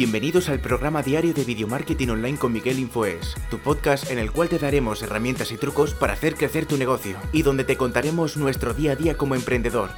Bienvenidos 0.00 0.48
al 0.48 0.60
programa 0.60 1.02
diario 1.02 1.34
de 1.34 1.44
Video 1.44 1.68
Marketing 1.68 2.08
Online 2.08 2.38
con 2.38 2.54
Miguel 2.54 2.78
Infoes, 2.78 3.34
tu 3.50 3.58
podcast 3.58 4.10
en 4.10 4.18
el 4.18 4.32
cual 4.32 4.48
te 4.48 4.58
daremos 4.58 5.02
herramientas 5.02 5.52
y 5.52 5.58
trucos 5.58 5.92
para 5.92 6.14
hacer 6.14 6.36
crecer 6.36 6.64
tu 6.64 6.78
negocio 6.78 7.18
y 7.34 7.42
donde 7.42 7.64
te 7.64 7.76
contaremos 7.76 8.38
nuestro 8.38 8.72
día 8.72 8.92
a 8.92 8.96
día 8.96 9.18
como 9.18 9.34
emprendedor. 9.34 9.90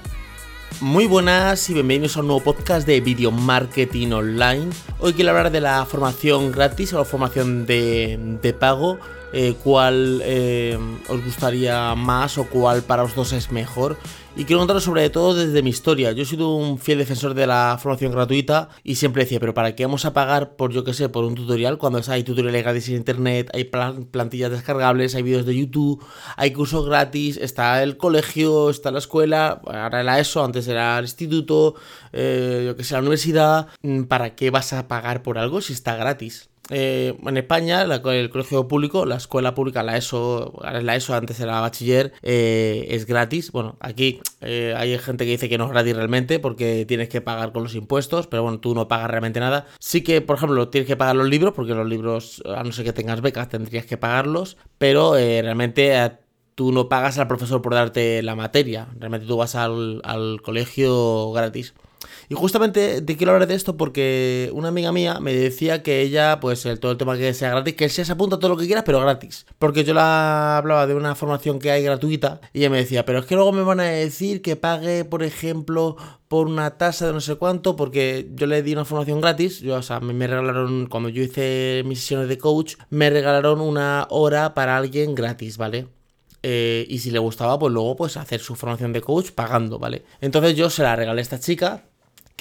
Muy 0.80 1.06
buenas 1.06 1.70
y 1.70 1.74
bienvenidos 1.74 2.16
a 2.16 2.20
un 2.22 2.26
nuevo 2.26 2.42
podcast 2.42 2.84
de 2.84 3.00
Video 3.00 3.30
Marketing 3.30 4.10
Online. 4.10 4.70
Hoy 4.98 5.12
quiero 5.12 5.30
hablar 5.30 5.52
de 5.52 5.60
la 5.60 5.86
formación 5.86 6.50
gratis 6.50 6.92
o 6.94 6.98
la 6.98 7.04
formación 7.04 7.64
de, 7.64 8.56
pago. 8.58 8.98
Eh, 9.32 9.54
cuál 9.62 10.20
eh, 10.24 10.78
os 11.08 11.24
gustaría 11.24 11.94
más 11.94 12.36
o 12.36 12.44
cuál 12.48 12.82
para 12.82 13.02
vosotros 13.02 13.32
es 13.32 13.50
mejor. 13.50 13.96
Y 14.34 14.44
quiero 14.44 14.60
contaros 14.60 14.84
sobre 14.84 15.10
todo 15.10 15.34
desde 15.34 15.62
mi 15.62 15.68
historia. 15.68 16.12
Yo 16.12 16.22
he 16.22 16.26
sido 16.26 16.54
un 16.54 16.78
fiel 16.78 16.96
defensor 16.96 17.34
de 17.34 17.46
la 17.46 17.78
formación 17.78 18.12
gratuita 18.12 18.70
y 18.82 18.94
siempre 18.94 19.24
decía, 19.24 19.38
pero 19.38 19.52
¿para 19.52 19.74
qué 19.74 19.84
vamos 19.84 20.06
a 20.06 20.14
pagar 20.14 20.56
por, 20.56 20.72
yo 20.72 20.84
que 20.84 20.94
sé, 20.94 21.10
por 21.10 21.24
un 21.24 21.34
tutorial? 21.34 21.76
Cuando 21.76 22.00
hay 22.08 22.24
tutoriales 22.24 22.62
gratis 22.62 22.88
en 22.88 22.96
internet, 22.96 23.50
hay 23.52 23.64
plantillas 23.64 24.50
descargables, 24.50 25.14
hay 25.14 25.22
vídeos 25.22 25.44
de 25.44 25.54
YouTube, 25.54 26.02
hay 26.36 26.52
cursos 26.52 26.86
gratis, 26.86 27.36
está 27.36 27.82
el 27.82 27.98
colegio, 27.98 28.70
está 28.70 28.90
la 28.90 29.00
escuela, 29.00 29.60
ahora 29.66 30.00
era 30.00 30.18
ESO, 30.18 30.42
antes 30.42 30.66
era 30.66 30.98
el 30.98 31.04
instituto, 31.04 31.74
eh, 32.12 32.64
yo 32.66 32.76
que 32.76 32.84
sé, 32.84 32.94
la 32.94 33.00
universidad. 33.00 33.68
¿Para 34.08 34.34
qué 34.34 34.50
vas 34.50 34.72
a 34.72 34.88
pagar 34.88 35.22
por 35.22 35.36
algo 35.36 35.60
si 35.60 35.74
está 35.74 35.96
gratis? 35.96 36.51
Eh, 36.70 37.18
en 37.26 37.36
España, 37.36 37.82
el 37.82 38.30
colegio 38.30 38.68
público, 38.68 39.04
la 39.04 39.16
escuela 39.16 39.54
pública, 39.54 39.82
la 39.82 39.96
ESO, 39.96 40.60
la 40.62 40.96
ESO 40.96 41.14
antes 41.14 41.40
era 41.40 41.60
bachiller, 41.60 42.12
eh, 42.22 42.86
es 42.90 43.06
gratis. 43.06 43.50
Bueno, 43.52 43.76
aquí 43.80 44.20
eh, 44.40 44.74
hay 44.76 44.96
gente 44.98 45.24
que 45.24 45.32
dice 45.32 45.48
que 45.48 45.58
no 45.58 45.64
es 45.64 45.70
gratis 45.70 45.96
realmente 45.96 46.38
porque 46.38 46.84
tienes 46.86 47.08
que 47.08 47.20
pagar 47.20 47.52
con 47.52 47.64
los 47.64 47.74
impuestos, 47.74 48.26
pero 48.26 48.42
bueno, 48.42 48.60
tú 48.60 48.74
no 48.74 48.88
pagas 48.88 49.10
realmente 49.10 49.40
nada. 49.40 49.66
Sí 49.80 50.02
que, 50.02 50.20
por 50.20 50.36
ejemplo, 50.36 50.68
tienes 50.68 50.86
que 50.86 50.96
pagar 50.96 51.16
los 51.16 51.28
libros 51.28 51.52
porque 51.54 51.74
los 51.74 51.86
libros, 51.86 52.42
a 52.46 52.62
no 52.62 52.72
ser 52.72 52.84
que 52.84 52.92
tengas 52.92 53.20
becas, 53.20 53.48
tendrías 53.48 53.86
que 53.86 53.96
pagarlos, 53.96 54.56
pero 54.78 55.14
realmente 55.14 56.12
tú 56.54 56.72
no 56.72 56.88
pagas 56.88 57.18
al 57.18 57.28
profesor 57.28 57.62
por 57.62 57.74
darte 57.74 58.22
la 58.22 58.36
materia, 58.36 58.88
realmente 58.98 59.26
tú 59.26 59.36
vas 59.36 59.54
al 59.56 60.40
colegio 60.42 61.32
gratis. 61.32 61.74
Y 62.32 62.34
justamente 62.34 63.02
te 63.02 63.18
quiero 63.18 63.34
hablar 63.34 63.46
de 63.46 63.54
esto 63.54 63.76
porque 63.76 64.48
una 64.54 64.68
amiga 64.68 64.90
mía 64.90 65.20
me 65.20 65.34
decía 65.34 65.82
que 65.82 66.00
ella, 66.00 66.40
pues 66.40 66.64
el, 66.64 66.80
todo 66.80 66.92
el 66.92 66.96
tema 66.96 67.14
que 67.18 67.34
sea 67.34 67.50
gratis, 67.50 67.74
que 67.74 67.84
él 67.84 67.90
se 67.90 68.10
apunta 68.10 68.38
todo 68.38 68.48
lo 68.48 68.56
que 68.56 68.64
quieras, 68.64 68.84
pero 68.86 69.00
gratis. 69.00 69.44
Porque 69.58 69.84
yo 69.84 69.92
la 69.92 70.56
hablaba 70.56 70.86
de 70.86 70.94
una 70.94 71.14
formación 71.14 71.58
que 71.58 71.70
hay 71.70 71.82
gratuita 71.82 72.40
y 72.54 72.60
ella 72.60 72.70
me 72.70 72.78
decía, 72.78 73.04
pero 73.04 73.18
es 73.18 73.26
que 73.26 73.34
luego 73.34 73.52
me 73.52 73.60
van 73.60 73.80
a 73.80 73.84
decir 73.84 74.40
que 74.40 74.56
pague, 74.56 75.04
por 75.04 75.22
ejemplo, 75.22 75.98
por 76.28 76.46
una 76.46 76.78
tasa 76.78 77.08
de 77.08 77.12
no 77.12 77.20
sé 77.20 77.34
cuánto, 77.34 77.76
porque 77.76 78.30
yo 78.32 78.46
le 78.46 78.62
di 78.62 78.72
una 78.72 78.86
formación 78.86 79.20
gratis, 79.20 79.60
yo, 79.60 79.74
o 79.74 79.82
sea, 79.82 80.00
me, 80.00 80.26
regalaron, 80.26 80.86
cuando 80.86 81.10
yo 81.10 81.22
hice 81.22 81.82
mis 81.84 82.00
sesiones 82.00 82.28
de 82.28 82.38
coach, 82.38 82.76
me 82.88 83.10
regalaron 83.10 83.60
una 83.60 84.06
hora 84.08 84.54
para 84.54 84.78
alguien 84.78 85.14
gratis, 85.14 85.58
¿vale? 85.58 85.86
Eh, 86.42 86.86
y 86.88 87.00
si 87.00 87.10
le 87.10 87.18
gustaba, 87.18 87.58
pues 87.58 87.74
luego 87.74 87.94
pues 87.94 88.16
hacer 88.16 88.40
su 88.40 88.54
formación 88.54 88.94
de 88.94 89.02
coach 89.02 89.32
pagando, 89.32 89.78
¿vale? 89.78 90.06
Entonces 90.22 90.56
yo 90.56 90.70
se 90.70 90.82
la 90.82 90.96
regalé 90.96 91.20
a 91.20 91.22
esta 91.22 91.38
chica 91.38 91.84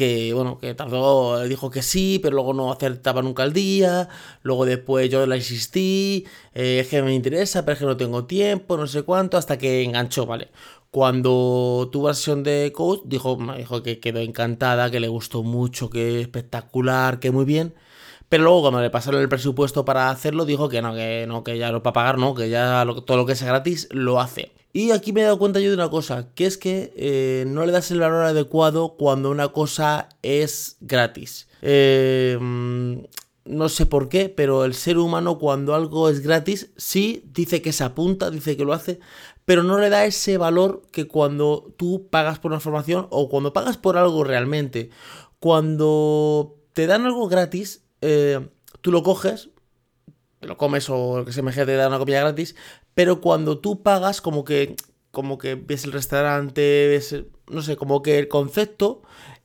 que 0.01 0.33
bueno, 0.33 0.57
que 0.57 0.73
tardó, 0.73 1.43
dijo 1.43 1.69
que 1.69 1.83
sí, 1.83 2.19
pero 2.23 2.33
luego 2.33 2.55
no 2.55 2.71
acertaba 2.71 3.21
nunca 3.21 3.43
el 3.43 3.53
día, 3.53 4.09
luego 4.41 4.65
después 4.65 5.07
yo 5.11 5.27
la 5.27 5.37
insistí, 5.37 6.25
eh, 6.55 6.79
es 6.79 6.87
que 6.87 7.03
me 7.03 7.13
interesa, 7.13 7.63
pero 7.65 7.73
es 7.73 7.79
que 7.79 7.85
no 7.85 7.97
tengo 7.97 8.25
tiempo, 8.25 8.77
no 8.77 8.87
sé 8.87 9.03
cuánto, 9.03 9.37
hasta 9.37 9.59
que 9.59 9.83
enganchó, 9.83 10.25
¿vale? 10.25 10.49
Cuando 10.89 11.87
tuvo 11.91 12.07
la 12.07 12.15
sesión 12.15 12.41
de 12.41 12.71
coach, 12.73 13.01
dijo, 13.05 13.37
dijo 13.55 13.83
que 13.83 13.99
quedó 13.99 14.19
encantada, 14.21 14.89
que 14.89 14.99
le 14.99 15.07
gustó 15.07 15.43
mucho, 15.43 15.91
que 15.91 16.19
espectacular, 16.21 17.19
que 17.19 17.29
muy 17.29 17.45
bien. 17.45 17.75
Pero 18.27 18.43
luego 18.43 18.61
cuando 18.61 18.81
le 18.81 18.89
pasaron 18.89 19.21
el 19.21 19.29
presupuesto 19.29 19.85
para 19.85 20.09
hacerlo, 20.09 20.45
dijo 20.45 20.67
que 20.67 20.81
no, 20.81 20.95
que 20.95 21.25
no, 21.27 21.43
que 21.43 21.59
ya 21.59 21.71
lo 21.71 21.83
para 21.83 21.93
pagar, 21.93 22.17
no, 22.17 22.33
que 22.33 22.49
ya 22.49 22.85
todo 23.05 23.17
lo 23.17 23.25
que 23.27 23.35
sea 23.35 23.49
gratis 23.49 23.87
lo 23.91 24.19
hace. 24.19 24.51
Y 24.73 24.91
aquí 24.91 25.11
me 25.11 25.21
he 25.21 25.23
dado 25.25 25.37
cuenta 25.37 25.59
yo 25.59 25.69
de 25.69 25.75
una 25.75 25.89
cosa, 25.89 26.29
que 26.33 26.45
es 26.45 26.57
que 26.57 26.93
eh, 26.95 27.43
no 27.47 27.65
le 27.65 27.71
das 27.71 27.91
el 27.91 27.99
valor 27.99 28.23
adecuado 28.23 28.95
cuando 28.97 29.29
una 29.29 29.49
cosa 29.49 30.09
es 30.21 30.77
gratis. 30.79 31.47
Eh, 31.61 32.37
mm, 32.39 32.99
no 33.45 33.69
sé 33.69 33.85
por 33.85 34.07
qué, 34.07 34.29
pero 34.29 34.63
el 34.65 34.73
ser 34.73 34.97
humano 34.97 35.39
cuando 35.39 35.75
algo 35.75 36.09
es 36.09 36.21
gratis, 36.21 36.71
sí, 36.77 37.23
dice 37.33 37.61
que 37.61 37.73
se 37.73 37.83
apunta, 37.83 38.29
dice 38.29 38.55
que 38.55 38.63
lo 38.63 38.73
hace, 38.73 38.99
pero 39.45 39.63
no 39.63 39.77
le 39.79 39.89
da 39.89 40.05
ese 40.05 40.37
valor 40.37 40.83
que 40.91 41.07
cuando 41.07 41.73
tú 41.77 42.07
pagas 42.09 42.39
por 42.39 42.51
una 42.51 42.61
formación 42.61 43.07
o 43.09 43.29
cuando 43.29 43.53
pagas 43.53 43.77
por 43.77 43.97
algo 43.97 44.23
realmente. 44.23 44.89
Cuando 45.39 46.55
te 46.73 46.87
dan 46.87 47.05
algo 47.05 47.27
gratis, 47.27 47.83
eh, 48.01 48.47
tú 48.81 48.91
lo 48.91 49.03
coges, 49.03 49.49
lo 50.41 50.57
comes 50.57 50.89
o 50.89 51.19
lo 51.19 51.25
que 51.25 51.33
se 51.33 51.41
me 51.41 51.51
te 51.51 51.65
da 51.65 51.87
una 51.87 51.99
copia 51.99 52.21
gratis, 52.21 52.55
pero 52.93 53.21
cuando 53.21 53.59
tú 53.59 53.83
pagas 53.83 54.21
como 54.21 54.43
que 54.43 54.75
como 55.11 55.37
que 55.37 55.55
ves 55.55 55.83
el 55.83 55.91
restaurante, 55.91 56.87
ves, 56.87 57.23
no 57.49 57.61
sé, 57.61 57.75
como 57.75 58.01
que 58.01 58.17
el 58.17 58.27
concepto 58.29 59.01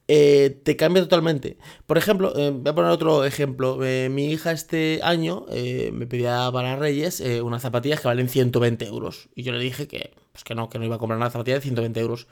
eh, 0.09 0.61
te 0.62 0.77
cambia 0.77 1.03
totalmente. 1.03 1.59
Por 1.87 1.99
ejemplo, 1.99 2.33
eh, 2.37 2.51
voy 2.51 2.71
a 2.71 2.75
poner 2.75 2.91
otro 2.91 3.25
ejemplo. 3.25 3.84
Eh, 3.84 4.09
mi 4.09 4.27
hija 4.27 4.53
este 4.53 5.01
año 5.03 5.47
me 5.49 6.07
pedía 6.07 6.49
para 6.53 6.77
Reyes 6.77 7.21
unas 7.43 7.62
zapatillas 7.62 8.01
que 8.01 8.09
valen 8.09 8.29
120 8.29 8.87
euros. 8.87 9.29
Y 9.34 9.43
yo 9.43 9.53
le 9.53 9.59
dije 9.59 9.89
que, 9.89 10.13
pues 10.33 10.45
que 10.45 10.55
no, 10.55 10.71
que 10.71 10.78
no 10.78 10.84
iba 10.84 10.97
a 10.97 10.99
comprar 10.99 11.19
una 11.19 11.31
zapatilla 11.31 11.57
de 11.57 11.63
120 11.63 12.01
euros. 12.01 12.28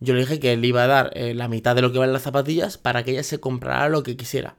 Yo 0.00 0.14
le 0.14 0.20
dije 0.20 0.40
que 0.40 0.56
le 0.56 0.66
iba 0.66 0.84
a 0.84 0.86
dar 0.86 1.12
la 1.16 1.48
mitad 1.48 1.74
de 1.76 1.82
lo 1.82 1.92
que 1.92 1.98
valen 1.98 2.12
las 2.12 2.22
zapatillas 2.22 2.78
para 2.78 3.04
que 3.04 3.12
ella 3.12 3.22
se 3.22 3.40
comprara 3.40 3.88
lo 3.88 4.02
que 4.02 4.16
quisiera. 4.16 4.56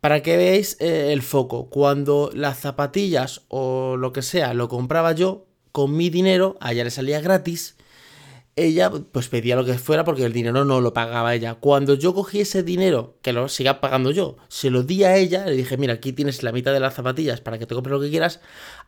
Para 0.00 0.22
que 0.22 0.36
veáis 0.36 0.76
eh, 0.80 1.12
el 1.12 1.22
foco, 1.22 1.68
cuando 1.68 2.30
las 2.32 2.60
zapatillas 2.60 3.42
o 3.48 3.96
lo 3.96 4.12
que 4.12 4.22
sea 4.22 4.54
lo 4.54 4.68
compraba 4.68 5.12
yo, 5.12 5.46
con 5.72 5.96
mi 5.96 6.08
dinero, 6.10 6.56
a 6.60 6.72
ella 6.72 6.84
le 6.84 6.90
salía 6.90 7.20
gratis, 7.20 7.76
ella 8.58 8.90
pues 8.90 9.28
pedía 9.28 9.56
lo 9.56 9.64
que 9.64 9.74
fuera 9.78 10.04
porque 10.04 10.24
el 10.24 10.32
dinero 10.32 10.64
no 10.64 10.80
lo 10.80 10.92
pagaba 10.92 11.34
ella. 11.34 11.54
Cuando 11.54 11.94
yo 11.94 12.14
cogí 12.14 12.40
ese 12.40 12.62
dinero, 12.62 13.16
que 13.22 13.32
lo 13.32 13.48
siga 13.48 13.80
pagando 13.80 14.10
yo, 14.10 14.36
se 14.48 14.70
lo 14.70 14.82
di 14.82 15.04
a 15.04 15.16
ella, 15.16 15.46
le 15.46 15.52
dije, 15.52 15.76
mira, 15.76 15.94
aquí 15.94 16.12
tienes 16.12 16.42
la 16.42 16.52
mitad 16.52 16.72
de 16.72 16.80
las 16.80 16.94
zapatillas 16.94 17.40
para 17.40 17.58
que 17.58 17.66
te 17.66 17.74
compres 17.74 17.92
lo 17.92 18.00
que 18.00 18.10
quieras, 18.10 18.40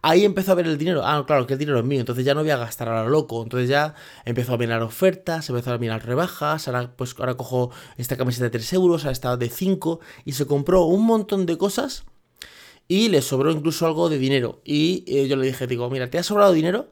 ahí 0.03 0.25
empezó 0.25 0.53
a 0.53 0.55
ver 0.57 0.67
el 0.67 0.79
dinero. 0.79 1.03
Ah, 1.05 1.25
claro, 1.27 1.47
que 1.47 1.55
el 1.55 1.59
dinero 1.59 1.79
es 1.79 1.85
mío, 1.85 2.01
entonces 2.01 2.25
ya 2.25 2.35
no 2.35 2.43
voy 2.43 2.51
a 2.51 2.57
gastar 2.57 2.89
a 2.89 3.05
lo 3.05 3.11
loco. 3.11 3.43
Entonces 3.43 3.69
ya 3.69 3.95
empezó 4.25 4.55
a 4.55 4.59
mirar 4.59 4.83
ofertas, 4.83 5.49
empezó 5.49 5.73
a 5.73 5.79
mirar 5.79 6.05
rebajas, 6.05 6.69
ahora 6.69 6.93
pues 6.97 7.15
ahora 7.19 7.35
cojo 7.35 7.71
esta 7.97 8.17
camiseta 8.17 8.45
de 8.45 8.51
3 8.51 8.73
euros, 8.75 9.05
ahora 9.05 9.13
está 9.13 9.37
de 9.37 9.49
5, 9.49 10.01
y 10.25 10.33
se 10.33 10.47
compró 10.47 10.85
un 10.85 11.07
montón 11.07 11.47
de 11.47 11.57
cosas 11.57 12.05
y 12.91 13.09
le 13.09 13.23
sobró 13.23 13.53
incluso 13.53 13.87
algo 13.87 14.09
de 14.09 14.19
dinero. 14.19 14.61
Y 14.65 15.05
eh, 15.07 15.29
yo 15.29 15.37
le 15.37 15.47
dije, 15.47 15.69
digo, 15.69 15.89
mira, 15.91 16.11
¿te 16.11 16.19
ha 16.19 16.25
sobrado 16.25 16.53
dinero? 16.53 16.89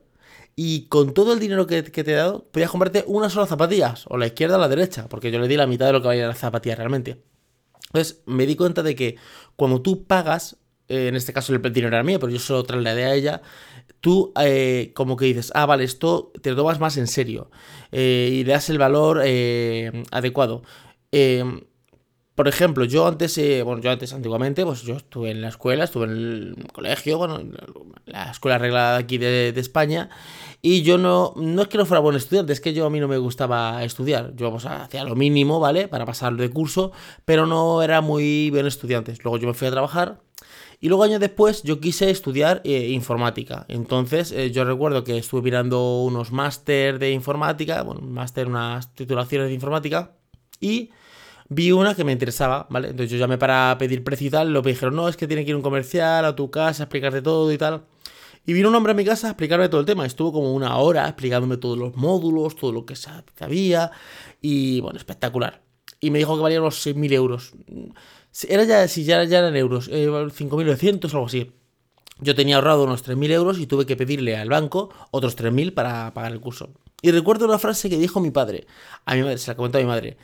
Y 0.60 0.88
con 0.88 1.14
todo 1.14 1.34
el 1.34 1.38
dinero 1.38 1.68
que, 1.68 1.84
te 1.84 2.00
he 2.00 2.14
dado, 2.16 2.48
podías 2.50 2.68
comprarte 2.68 3.04
una 3.06 3.30
sola 3.30 3.46
zapatilla, 3.46 3.94
o 4.08 4.18
la 4.18 4.26
izquierda 4.26 4.56
o 4.56 4.60
la 4.60 4.66
derecha, 4.66 5.08
porque 5.08 5.30
yo 5.30 5.38
le 5.38 5.46
di 5.46 5.56
la 5.56 5.68
mitad 5.68 5.86
de 5.86 5.92
lo 5.92 6.02
que 6.02 6.08
valía 6.08 6.26
la 6.26 6.34
zapatilla 6.34 6.74
realmente. 6.74 7.22
Entonces 7.86 8.24
me 8.26 8.44
di 8.44 8.56
cuenta 8.56 8.82
de 8.82 8.96
que 8.96 9.14
cuando 9.54 9.82
tú 9.82 10.04
pagas, 10.04 10.56
eh, 10.88 11.06
en 11.06 11.14
este 11.14 11.32
caso 11.32 11.54
el 11.54 11.62
dinero 11.62 11.94
era 11.94 12.02
mío, 12.02 12.18
pero 12.18 12.32
yo 12.32 12.40
solo 12.40 12.64
trasladé 12.64 13.04
a 13.04 13.14
ella, 13.14 13.40
tú 14.00 14.32
eh, 14.40 14.90
como 14.96 15.16
que 15.16 15.26
dices, 15.26 15.52
ah, 15.54 15.64
vale, 15.64 15.84
esto 15.84 16.32
te 16.42 16.50
lo 16.50 16.56
tomas 16.56 16.80
más 16.80 16.96
en 16.96 17.06
serio 17.06 17.52
eh, 17.92 18.28
y 18.32 18.42
le 18.42 18.50
das 18.50 18.68
el 18.68 18.78
valor 18.78 19.20
adecuado. 20.10 20.64
Por 22.38 22.46
ejemplo, 22.46 22.84
yo 22.84 23.04
antes, 23.08 23.36
eh, 23.38 23.64
bueno, 23.64 23.82
yo 23.82 23.90
antes 23.90 24.12
antiguamente, 24.12 24.64
pues 24.64 24.82
yo 24.82 24.94
estuve 24.94 25.32
en 25.32 25.42
la 25.42 25.48
escuela, 25.48 25.82
estuve 25.82 26.04
en 26.04 26.10
el 26.12 26.66
colegio, 26.72 27.18
bueno, 27.18 27.40
la 28.06 28.30
escuela 28.30 28.54
arreglada 28.54 28.96
aquí 28.96 29.18
de, 29.18 29.48
España, 29.56 30.08
y 30.62 30.82
yo 30.82 30.98
no, 30.98 31.32
no 31.34 31.62
es 31.62 31.66
que 31.66 31.78
no 31.78 31.84
fuera 31.84 31.98
buen 31.98 32.14
estudiante, 32.14 32.52
es 32.52 32.60
que 32.60 32.72
yo 32.72 32.86
a 32.86 32.90
mí 32.90 33.00
no 33.00 33.08
me 33.08 33.18
gustaba 33.18 33.82
estudiar. 33.82 34.36
Yo 34.36 34.54
hacía 34.54 35.02
lo 35.02 35.16
mínimo, 35.16 35.58
¿vale? 35.58 35.88
Para 35.88 36.06
pasar 36.06 36.36
de 36.36 36.48
curso, 36.48 36.92
pero 37.24 37.44
no 37.44 37.82
era 37.82 38.02
muy 38.02 38.50
buen 38.50 38.68
estudiante. 38.68 39.14
Luego 39.24 39.38
yo 39.38 39.48
me 39.48 39.54
fui 39.54 39.66
a 39.66 39.72
trabajar. 39.72 40.20
Y 40.78 40.86
luego 40.86 41.02
años 41.02 41.18
después 41.18 41.64
yo 41.64 41.80
quise 41.80 42.08
estudiar 42.08 42.62
eh, 42.62 42.90
informática. 42.90 43.66
Entonces 43.66 44.30
eh, 44.30 44.52
yo 44.52 44.62
recuerdo 44.62 45.02
que 45.02 45.18
estuve 45.18 45.42
mirando 45.42 46.02
unos 46.02 46.30
máster 46.30 47.00
de 47.00 47.10
informática, 47.10 47.82
bueno, 47.82 48.00
máster, 48.00 48.46
unas 48.46 48.94
titulaciones 48.94 49.48
de 49.48 49.54
informática. 49.54 50.12
Y 50.60 50.90
vi 51.48 51.72
una 51.72 51.94
que 51.94 52.04
me 52.04 52.12
interesaba, 52.12 52.66
¿vale? 52.70 52.88
Entonces 52.88 53.10
yo 53.10 53.18
llamé 53.18 53.38
para 53.38 53.76
pedir 53.78 54.04
precio 54.04 54.28
y 54.28 54.30
tal, 54.30 54.52
lo 54.52 54.62
me 54.62 54.70
dijeron, 54.70 54.94
no, 54.96 55.08
es 55.08 55.16
que 55.16 55.26
tiene 55.26 55.44
que 55.44 55.50
ir 55.50 55.56
un 55.56 55.62
comercial 55.62 56.24
a 56.24 56.36
tu 56.36 56.50
casa, 56.50 56.84
explicarte 56.84 57.22
todo 57.22 57.52
y 57.52 57.58
tal. 57.58 57.84
Y 58.46 58.54
vino 58.54 58.70
un 58.70 58.74
hombre 58.74 58.92
a 58.92 58.94
mi 58.94 59.04
casa 59.04 59.26
a 59.26 59.30
explicarme 59.30 59.68
todo 59.68 59.80
el 59.80 59.86
tema. 59.86 60.06
Estuvo 60.06 60.32
como 60.32 60.54
una 60.54 60.76
hora 60.78 61.06
explicándome 61.06 61.58
todos 61.58 61.76
los 61.76 61.96
módulos, 61.96 62.56
todo 62.56 62.72
lo 62.72 62.86
que 62.86 62.96
sabía. 62.96 63.90
Y 64.40 64.80
bueno, 64.80 64.96
espectacular. 64.98 65.60
Y 66.00 66.10
me 66.10 66.18
dijo 66.18 66.34
que 66.34 66.42
valía 66.42 66.60
unos 66.60 66.86
6.000 66.86 67.12
euros. 67.12 67.52
Era 68.48 68.64
ya, 68.64 68.88
si 68.88 69.04
ya, 69.04 69.22
ya 69.24 69.40
eran 69.40 69.54
euros, 69.54 69.88
eh, 69.92 70.08
5.900 70.08 71.12
o 71.12 71.16
algo 71.16 71.26
así. 71.26 71.52
Yo 72.20 72.34
tenía 72.34 72.56
ahorrado 72.56 72.84
unos 72.84 73.06
3.000 73.06 73.30
euros 73.32 73.58
y 73.58 73.66
tuve 73.66 73.84
que 73.84 73.96
pedirle 73.96 74.34
al 74.36 74.48
banco 74.48 74.90
otros 75.10 75.36
3.000 75.36 75.74
para 75.74 76.14
pagar 76.14 76.32
el 76.32 76.40
curso. 76.40 76.70
Y 77.02 77.10
recuerdo 77.10 77.44
una 77.44 77.58
frase 77.58 77.90
que 77.90 77.98
dijo 77.98 78.18
mi 78.18 78.30
padre. 78.30 78.66
A 79.04 79.14
mi 79.14 79.22
madre, 79.22 79.36
se 79.36 79.50
la 79.50 79.56
comentó 79.56 79.76
a 79.76 79.82
mi 79.82 79.86
madre. 79.86 80.16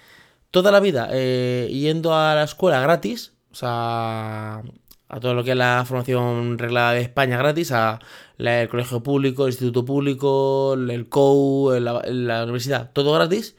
Toda 0.55 0.71
la 0.71 0.79
vida 0.79 1.09
eh, 1.11 1.69
yendo 1.73 2.15
a 2.15 2.37
la 2.37 2.45
escuela 2.45 2.81
gratis, 2.81 3.33
o 3.51 3.57
sea, 3.57 4.63
a 5.09 5.21
todo 5.21 5.35
lo 5.35 5.43
que 5.43 5.51
es 5.51 5.57
la 5.57 5.83
formación 5.85 6.59
reglada 6.59 6.93
de 6.93 7.01
España 7.01 7.37
gratis, 7.37 7.73
a 7.73 7.99
el 8.39 8.69
colegio 8.69 9.03
público, 9.03 9.47
el 9.47 9.51
instituto 9.51 9.85
público, 9.85 10.75
el 10.75 11.09
COU, 11.09 11.73
la, 11.81 12.03
la, 12.07 12.45
universidad, 12.45 12.93
todo 12.93 13.15
gratis. 13.15 13.57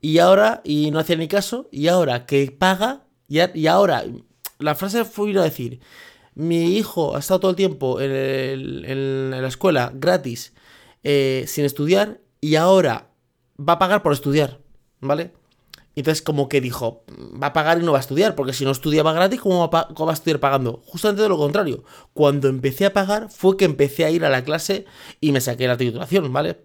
Y 0.00 0.18
ahora, 0.18 0.62
y 0.64 0.90
no 0.90 0.98
hacía 0.98 1.14
ni 1.14 1.28
caso, 1.28 1.68
y 1.70 1.86
ahora 1.86 2.26
que 2.26 2.50
paga, 2.50 3.04
y, 3.28 3.38
y 3.56 3.68
ahora, 3.68 4.04
la 4.58 4.74
frase 4.74 5.04
fue 5.04 5.38
a 5.38 5.42
decir, 5.42 5.78
mi 6.34 6.76
hijo 6.76 7.14
ha 7.14 7.20
estado 7.20 7.38
todo 7.38 7.50
el 7.52 7.56
tiempo 7.56 8.00
en, 8.00 9.30
la 9.30 9.46
escuela 9.46 9.92
gratis, 9.94 10.54
eh, 11.04 11.44
sin 11.46 11.64
estudiar, 11.64 12.20
y 12.40 12.56
ahora 12.56 13.12
va 13.56 13.74
a 13.74 13.78
pagar 13.78 14.02
por 14.02 14.12
estudiar, 14.12 14.58
¿vale? 15.00 15.40
Entonces 15.94 16.22
como 16.22 16.48
que 16.48 16.60
dijo, 16.60 17.04
va 17.42 17.48
a 17.48 17.52
pagar 17.52 17.80
y 17.80 17.84
no 17.84 17.92
va 17.92 17.98
a 17.98 18.00
estudiar, 18.00 18.34
porque 18.34 18.52
si 18.52 18.64
no 18.64 18.70
estudiaba 18.70 19.12
gratis, 19.12 19.40
¿cómo 19.40 19.68
va, 19.68 19.88
a, 19.88 20.12
estudiar 20.12 20.40
pagando? 20.40 20.82
Justamente 20.86 21.22
de 21.22 21.28
lo 21.28 21.36
contrario. 21.36 21.84
Cuando 22.14 22.48
empecé 22.48 22.86
a 22.86 22.92
pagar 22.92 23.30
fue 23.30 23.56
que 23.56 23.64
empecé 23.64 24.04
a 24.04 24.10
ir 24.10 24.24
a 24.24 24.30
la 24.30 24.44
clase 24.44 24.86
y 25.20 25.32
me 25.32 25.40
saqué 25.40 25.66
la 25.66 25.76
titulación, 25.76 26.32
¿vale? 26.32 26.64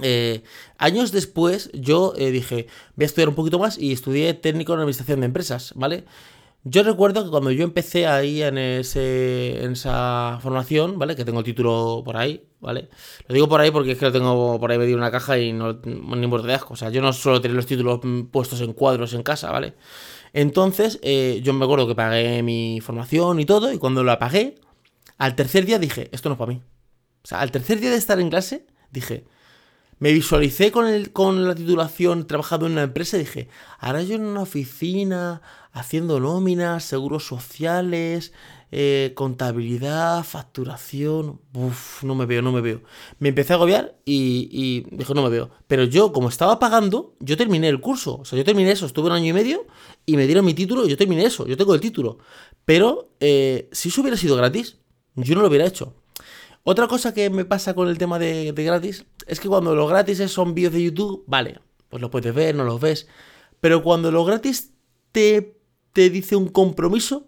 Eh, 0.00 0.42
años 0.78 1.10
después 1.12 1.70
yo 1.74 2.14
eh, 2.16 2.30
dije, 2.30 2.68
voy 2.94 3.04
a 3.04 3.06
estudiar 3.06 3.28
un 3.28 3.34
poquito 3.34 3.58
más 3.58 3.78
y 3.78 3.92
estudié 3.92 4.32
técnico 4.34 4.72
en 4.72 4.80
administración 4.80 5.20
de 5.20 5.26
empresas, 5.26 5.72
¿vale? 5.74 6.04
Yo 6.70 6.82
recuerdo 6.82 7.24
que 7.24 7.30
cuando 7.30 7.50
yo 7.50 7.64
empecé 7.64 8.06
ahí 8.06 8.42
en, 8.42 8.58
ese, 8.58 9.64
en 9.64 9.72
esa 9.72 10.38
formación, 10.42 10.98
¿vale? 10.98 11.16
Que 11.16 11.24
tengo 11.24 11.38
el 11.38 11.44
título 11.44 12.02
por 12.04 12.16
ahí, 12.18 12.44
¿vale? 12.60 12.90
Lo 13.26 13.34
digo 13.34 13.48
por 13.48 13.60
ahí 13.60 13.70
porque 13.70 13.92
es 13.92 13.98
que 13.98 14.04
lo 14.04 14.12
tengo 14.12 14.60
por 14.60 14.70
ahí 14.70 14.76
medio 14.76 14.92
en 14.92 14.98
una 14.98 15.10
caja 15.10 15.38
y 15.38 15.52
no, 15.52 15.80
ni 15.84 16.24
importa 16.24 16.46
de 16.46 16.54
asco. 16.54 16.74
O 16.74 16.76
sea, 16.76 16.90
yo 16.90 17.00
no 17.00 17.12
suelo 17.14 17.40
tener 17.40 17.56
los 17.56 17.64
títulos 17.64 18.00
puestos 18.30 18.60
en 18.60 18.74
cuadros 18.74 19.14
en 19.14 19.22
casa, 19.22 19.50
¿vale? 19.50 19.74
Entonces, 20.34 20.98
eh, 21.02 21.40
yo 21.42 21.54
me 21.54 21.64
acuerdo 21.64 21.86
que 21.88 21.94
pagué 21.94 22.42
mi 22.42 22.80
formación 22.82 23.40
y 23.40 23.46
todo, 23.46 23.72
y 23.72 23.78
cuando 23.78 24.04
la 24.04 24.18
pagué, 24.18 24.56
al 25.16 25.34
tercer 25.36 25.64
día 25.64 25.78
dije, 25.78 26.10
esto 26.12 26.28
no 26.28 26.34
es 26.34 26.38
para 26.38 26.52
mí. 26.52 26.62
O 27.22 27.26
sea, 27.26 27.40
al 27.40 27.50
tercer 27.50 27.80
día 27.80 27.90
de 27.90 27.96
estar 27.96 28.20
en 28.20 28.28
clase, 28.28 28.66
dije, 28.90 29.24
me 29.98 30.12
visualicé 30.12 30.70
con, 30.70 30.86
el, 30.86 31.12
con 31.12 31.46
la 31.46 31.54
titulación 31.54 32.26
trabajando 32.26 32.66
en 32.66 32.72
una 32.72 32.82
empresa 32.82 33.16
y 33.16 33.20
dije, 33.20 33.48
ahora 33.78 34.02
yo 34.02 34.14
en 34.14 34.24
una 34.24 34.42
oficina 34.42 35.42
haciendo 35.72 36.20
nóminas, 36.20 36.84
seguros 36.84 37.26
sociales, 37.26 38.32
eh, 38.70 39.12
contabilidad, 39.14 40.24
facturación. 40.24 41.40
Uf, 41.54 42.02
no 42.04 42.14
me 42.14 42.26
veo, 42.26 42.42
no 42.42 42.52
me 42.52 42.60
veo. 42.60 42.82
Me 43.18 43.30
empecé 43.30 43.52
a 43.52 43.56
agobiar 43.56 43.96
y, 44.04 44.48
y 44.52 45.04
no 45.14 45.22
me 45.22 45.30
veo. 45.30 45.50
Pero 45.66 45.84
yo, 45.84 46.12
como 46.12 46.28
estaba 46.28 46.58
pagando, 46.58 47.14
yo 47.20 47.36
terminé 47.36 47.68
el 47.68 47.80
curso. 47.80 48.18
O 48.18 48.24
sea, 48.24 48.36
yo 48.36 48.44
terminé 48.44 48.72
eso, 48.72 48.86
estuve 48.86 49.06
un 49.06 49.12
año 49.12 49.26
y 49.26 49.32
medio 49.32 49.66
y 50.04 50.16
me 50.16 50.26
dieron 50.26 50.44
mi 50.44 50.54
título 50.54 50.86
y 50.86 50.90
yo 50.90 50.96
terminé 50.96 51.24
eso, 51.24 51.46
yo 51.46 51.56
tengo 51.56 51.74
el 51.74 51.80
título. 51.80 52.18
Pero 52.64 53.10
eh, 53.20 53.68
si 53.72 53.88
eso 53.88 54.02
hubiera 54.02 54.16
sido 54.16 54.36
gratis, 54.36 54.76
yo 55.14 55.34
no 55.34 55.40
lo 55.40 55.48
hubiera 55.48 55.66
hecho. 55.66 55.94
Otra 56.70 56.86
cosa 56.86 57.14
que 57.14 57.30
me 57.30 57.46
pasa 57.46 57.72
con 57.72 57.88
el 57.88 57.96
tema 57.96 58.18
de, 58.18 58.52
gratis 58.54 59.06
es 59.26 59.40
que 59.40 59.48
cuando 59.48 59.74
los 59.74 59.88
gratis 59.88 60.18
son 60.30 60.52
vídeos 60.52 60.74
de 60.74 60.82
YouTube, 60.82 61.24
vale, 61.26 61.62
pues 61.88 62.02
lo 62.02 62.10
puedes 62.10 62.34
ver, 62.34 62.54
no 62.54 62.64
los 62.64 62.78
ves. 62.78 63.08
Pero 63.58 63.82
cuando 63.82 64.10
los 64.10 64.26
gratis 64.26 64.74
te, 65.10 65.58
te 65.94 66.10
dice 66.10 66.36
un 66.36 66.48
compromiso, 66.48 67.26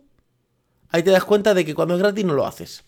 ahí 0.91 1.03
te 1.03 1.11
das 1.11 1.25
cuenta 1.25 1.55
de 1.55 1.65
que 1.65 1.75
cuando 1.75 1.95
es 1.95 2.01
gratis 2.01 2.23
no 2.23 2.35
lo 2.35 2.47
haces. 2.47 2.85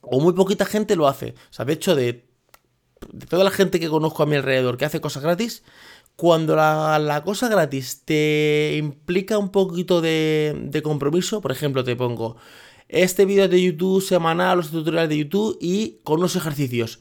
O 0.00 0.18
muy 0.18 0.32
poquita 0.32 0.64
gente 0.64 0.96
lo 0.96 1.06
hace. 1.06 1.36
O 1.50 1.52
sea, 1.52 1.64
de 1.64 1.74
hecho, 1.74 1.94
de, 1.94 2.28
toda 3.28 3.44
la 3.44 3.52
gente 3.52 3.78
que 3.78 3.88
conozco 3.88 4.24
a 4.24 4.26
mi 4.26 4.34
alrededor 4.34 4.76
que 4.76 4.86
hace 4.86 5.00
cosas 5.00 5.22
gratis, 5.22 5.62
cuando 6.16 6.56
la, 6.56 7.22
cosa 7.24 7.48
gratis 7.48 8.02
te 8.04 8.74
implica 8.76 9.38
un 9.38 9.50
poquito 9.50 10.00
de, 10.00 10.52
de 10.64 10.82
compromiso, 10.82 11.40
por 11.40 11.52
ejemplo, 11.52 11.84
te 11.84 11.94
pongo, 11.94 12.38
este 12.90 13.24
vídeo 13.24 13.48
de 13.48 13.62
YouTube 13.62 14.02
semanal, 14.02 14.58
los 14.58 14.70
tutoriales 14.70 15.08
de 15.08 15.18
YouTube 15.18 15.56
y 15.60 15.98
con 16.02 16.18
unos 16.18 16.36
ejercicios. 16.36 17.00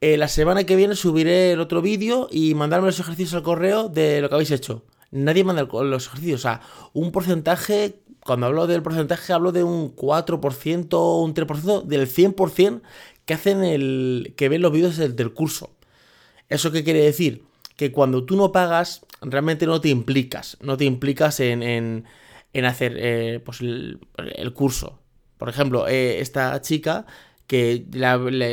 Eh, 0.00 0.16
la 0.16 0.28
semana 0.28 0.64
que 0.64 0.76
viene 0.76 0.94
subiré 0.94 1.52
el 1.52 1.60
otro 1.60 1.80
vídeo 1.80 2.28
y 2.30 2.54
mandarme 2.54 2.86
los 2.86 3.00
ejercicios 3.00 3.34
al 3.34 3.42
correo 3.42 3.88
de 3.88 4.20
lo 4.20 4.28
que 4.28 4.34
habéis 4.34 4.50
hecho. 4.50 4.84
Nadie 5.10 5.44
manda 5.44 5.62
los 5.62 6.06
ejercicios, 6.06 6.40
o 6.40 6.42
sea, 6.42 6.60
un 6.92 7.12
porcentaje, 7.12 8.00
cuando 8.20 8.46
hablo 8.46 8.66
del 8.66 8.82
porcentaje 8.82 9.32
hablo 9.32 9.52
de 9.52 9.64
un 9.64 9.94
4% 9.94 10.88
o 10.92 11.22
un 11.22 11.34
3% 11.34 11.82
del 11.84 12.08
100% 12.08 12.82
que 13.24 13.34
hacen 13.34 13.64
el 13.64 14.34
que 14.36 14.48
ven 14.48 14.62
los 14.62 14.72
vídeos 14.72 14.96
del, 14.96 15.32
curso. 15.32 15.70
¿Eso 16.48 16.72
qué 16.72 16.84
quiere 16.84 17.00
decir? 17.00 17.44
Que 17.76 17.92
cuando 17.92 18.24
tú 18.24 18.36
no 18.36 18.52
pagas, 18.52 19.06
realmente 19.20 19.66
no 19.66 19.80
te 19.80 19.88
implicas, 19.88 20.58
no 20.60 20.76
te 20.76 20.84
implicas 20.84 21.40
en, 21.40 22.04
hacer 22.64 22.96
eh, 22.98 23.40
pues 23.44 23.60
el 23.60 24.52
curso. 24.54 24.98
Por 25.38 25.48
ejemplo, 25.48 25.88
eh, 25.88 26.20
esta 26.20 26.60
chica 26.60 27.06
que 27.46 27.86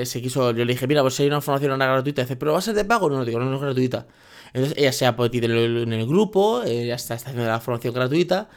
se 0.05 0.21
quiso, 0.21 0.51
yo 0.51 0.63
le 0.63 0.73
dije, 0.73 0.87
mira, 0.87 1.01
pues 1.01 1.19
hay 1.19 1.27
una 1.27 1.41
formación 1.41 1.77
gratuita, 1.77 2.21
dice, 2.21 2.37
pero 2.37 2.53
va 2.53 2.59
a 2.59 2.61
ser 2.61 2.75
de 2.75 2.85
pago, 2.85 3.09
no, 3.09 3.17
no 3.17 3.25
digo, 3.25 3.39
no, 3.39 3.53
es 3.53 3.61
gratuita. 3.61 4.07
Entonces 4.53 4.77
ella 4.77 4.93
se 4.93 5.05
ha 5.05 5.11
metido 5.11 5.47
en 5.47 5.91
el, 5.91 6.07
grupo, 6.07 6.63
ella 6.63 6.95
está, 6.95 7.15
haciendo 7.15 7.45
la 7.45 7.59
formación 7.59 7.93
gratuita 7.93 8.47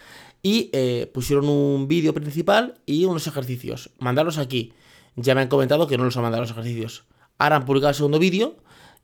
y 0.43 0.71
eh, 0.73 1.11
pusieron 1.13 1.49
un 1.49 1.89
vídeo 1.89 2.15
principal 2.15 2.75
y 2.87 3.05
unos 3.05 3.27
ejercicios. 3.27 3.91
Mandarlos 3.99 4.39
aquí. 4.39 4.73
Ya 5.17 5.35
me 5.35 5.41
han 5.41 5.49
comentado 5.49 5.89
que 5.89 5.99
no 5.99 6.05
los 6.05 6.17
han 6.17 6.23
mandado 6.23 6.43
los 6.43 6.53
ejercicios. 6.53 7.05
Ahora 7.39 7.57
han 7.57 7.65
publicado 7.65 7.89
el 7.89 7.97
segundo 7.97 8.21
vídeo 8.21 8.59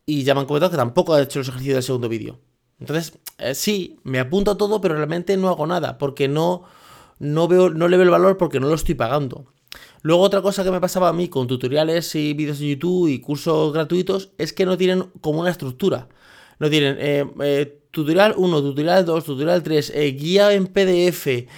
y 0.06 0.22
ya 0.22 0.34
me 0.34 0.40
han 0.40 0.46
comentado 0.46 0.70
que 0.70 0.76
tampoco 0.76 1.14
ha 1.14 1.22
hecho 1.22 1.40
los 1.40 1.48
ejercicios 1.48 1.74
del 1.74 1.82
segundo 1.82 2.08
vídeo. 2.08 2.38
Entonces, 2.78 3.18
eh, 3.38 3.56
sí, 3.56 3.98
me 4.04 4.20
apunto 4.20 4.52
a 4.52 4.56
todo, 4.56 4.80
pero 4.80 4.94
realmente 4.94 5.36
no 5.36 5.48
hago 5.48 5.66
nada 5.66 5.98
porque 5.98 6.28
no 6.28 6.62
no, 7.24 7.48
veo, 7.48 7.70
no 7.70 7.88
le 7.88 7.96
veo 7.96 8.04
el 8.04 8.10
valor 8.10 8.36
porque 8.36 8.60
no 8.60 8.68
lo 8.68 8.74
estoy 8.74 8.94
pagando. 8.94 9.46
Luego 10.02 10.22
otra 10.22 10.42
cosa 10.42 10.62
que 10.62 10.70
me 10.70 10.80
pasaba 10.80 11.08
a 11.08 11.12
mí 11.12 11.28
con 11.28 11.46
tutoriales 11.46 12.14
y 12.14 12.34
vídeos 12.34 12.58
de 12.58 12.68
YouTube 12.68 13.08
y 13.08 13.20
cursos 13.20 13.72
gratuitos 13.72 14.30
es 14.38 14.52
que 14.52 14.66
no 14.66 14.76
tienen 14.76 15.04
como 15.20 15.40
una 15.40 15.50
estructura. 15.50 16.08
No 16.58 16.70
tienen 16.70 16.96
eh, 17.00 17.24
eh, 17.42 17.80
tutorial 17.90 18.34
1, 18.36 18.62
tutorial 18.62 19.04
2, 19.04 19.24
tutorial 19.24 19.62
3, 19.62 19.92
eh, 19.94 20.10
guía 20.12 20.52
en 20.52 20.66
PDF, 20.66 21.48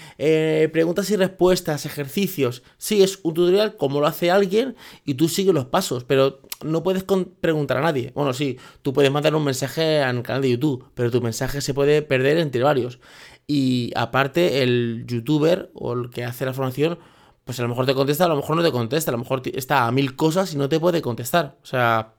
preguntas 0.73 1.11
y 1.11 1.17
respuestas, 1.17 1.87
ejercicios. 1.87 2.63
Sí, 2.79 3.03
es 3.03 3.19
un 3.23 3.35
tutorial 3.35 3.77
como 3.77 4.01
lo 4.01 4.07
hace 4.07 4.31
alguien 4.31 4.77
y 5.05 5.15
tú 5.15 5.29
sigues 5.29 5.53
los 5.53 5.67
pasos, 5.67 6.05
pero 6.05 6.41
no 6.65 6.83
puedes 6.83 7.05
preguntar 7.41 7.79
a 7.79 7.83
nadie. 7.83 8.13
Bueno, 8.15 8.33
sí, 8.33 8.59
tú 8.83 8.93
puedes 8.93 9.11
mandar 9.11 9.35
un 9.35 9.45
mensaje 9.45 10.03
al 10.03 10.23
canal 10.23 10.43
de 10.43 10.51
YouTube, 10.51 10.87
pero 10.95 11.11
tu 11.11 11.21
mensaje 11.21 11.61
se 11.61 11.75
puede 11.75 12.03
perder 12.03 12.39
entre 12.39 12.63
varios. 12.63 13.01
Y 13.47 13.93
aparte, 13.95 14.63
el 14.63 15.05
youtuber 15.07 15.71
o 15.75 15.93
el 15.93 16.11
que 16.11 16.25
hace 16.25 16.45
la 16.45 16.53
formación, 16.53 16.99
pues 17.45 17.61
a 17.61 17.63
lo 17.63 17.69
mejor 17.69 17.87
te 17.87 17.95
contesta, 17.95 18.25
a 18.25 18.29
lo 18.29 18.37
mejor 18.37 18.57
no 18.57 18.63
te 18.63 18.73
contesta, 18.73 19.11
a 19.11 19.13
lo 19.13 19.19
mejor 19.19 19.43
está 19.55 19.87
a 19.87 19.93
mil 19.93 20.17
cosas 20.17 20.53
y 20.53 20.57
no 20.57 20.69
te 20.69 20.81
puede 20.81 21.01
contestar. 21.01 21.57
O 21.63 21.67
sea, 21.67 22.15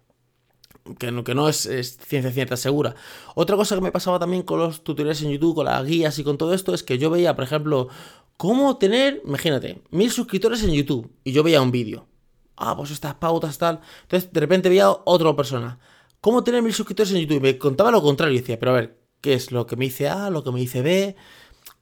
que 1.00 1.12
no, 1.12 1.24
que 1.24 1.36
no 1.36 1.50
es, 1.50 1.68
ciencia 2.08 2.32
cierta 2.32 2.56
segura. 2.56 2.96
Otra 3.36 3.58
cosa 3.58 3.76
que 3.76 3.82
me 3.82 3.92
pasaba 3.92 4.20
también 4.20 4.44
con 4.44 4.60
los 4.60 4.84
tutoriales 4.84 5.22
en 5.22 5.32
YouTube, 5.32 5.56
con 5.56 5.66
las 5.66 5.86
guías 5.86 6.18
y 6.20 6.24
con 6.24 6.38
todo 6.38 6.54
esto, 6.54 6.74
es 6.74 6.84
que 6.84 6.98
yo 6.98 7.10
veía, 7.10 7.36
por 7.36 7.44
ejemplo, 7.44 7.90
cómo 8.38 8.78
tener, 8.78 9.22
imagínate, 9.26 9.82
mil 9.90 10.12
suscriptores 10.12 10.64
en 10.64 10.72
YouTube. 10.72 11.12
Y 11.24 11.34
yo 11.34 11.44
veía 11.44 11.62
un 11.62 11.72
vídeo. 11.72 12.08
Ah, 12.56 12.76
pues 12.78 12.92
estas 12.92 13.16
pautas, 13.16 13.58
tal. 13.58 13.82
Entonces, 14.04 14.32
de 14.32 14.40
repente 14.40 14.70
veía 14.70 14.90
otra 14.90 15.36
persona. 15.36 15.80
¿Cómo 16.22 16.44
tener 16.44 16.62
mil 16.64 16.74
suscriptores 16.74 17.12
en 17.12 17.20
YouTube? 17.20 17.38
Y 17.38 17.42
me 17.42 17.58
contaba 17.58 17.92
lo 17.92 18.02
contrario. 18.02 18.36
Y 18.36 18.40
decía, 18.40 18.58
pero 18.58 18.72
a 18.72 18.76
ver, 18.76 18.98
qué 19.22 19.34
es 19.34 19.52
lo 19.52 19.68
que 19.68 19.76
me 19.76 19.86
dice 19.86 20.10
A, 20.10 20.30
lo 20.30 20.44
que 20.44 20.52
me 20.52 20.60
dice 20.60 20.82
B, 20.82 21.16